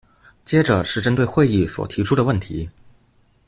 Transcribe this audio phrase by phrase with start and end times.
[0.43, 2.67] 接著是針對會議所提出的問題